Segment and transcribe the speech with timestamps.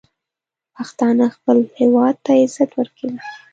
[0.75, 3.19] پښتانه خپل هیواد ته عزت ورکوي.